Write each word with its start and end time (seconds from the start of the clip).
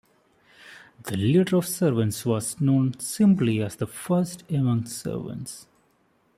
The 1.03 1.15
leader 1.15 1.57
of 1.57 1.65
the 1.67 1.71
Servants 1.71 2.25
was 2.25 2.59
known 2.59 2.99
simply 2.99 3.61
as 3.61 3.75
the 3.75 3.85
First 3.85 4.43
Amongst 4.49 4.97
Servants. 4.99 5.67